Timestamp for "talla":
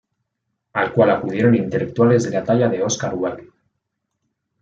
2.43-2.67